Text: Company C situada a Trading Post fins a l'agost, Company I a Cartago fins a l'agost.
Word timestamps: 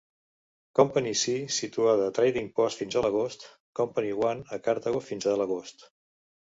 Company 0.79 1.11
C 1.23 1.35
situada 1.57 2.07
a 2.13 2.15
Trading 2.19 2.49
Post 2.61 2.83
fins 2.83 2.99
a 2.99 3.05
l'agost, 3.07 3.47
Company 3.83 4.11
I 4.17 4.35
a 4.35 4.61
Cartago 4.71 5.05
fins 5.13 5.33
a 5.35 5.41
l'agost. 5.45 5.91